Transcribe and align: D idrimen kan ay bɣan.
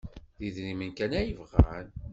D 0.37 0.39
idrimen 0.47 0.91
kan 0.97 1.11
ay 1.19 1.29
bɣan. 1.37 1.87